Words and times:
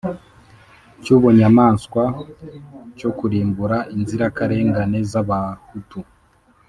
cy'ubunyamaswa 1.01 2.03
cyo 2.97 3.09
kurimbura 3.17 3.77
inzirakarengane 3.95 4.99
z'Abahutu 5.11 5.99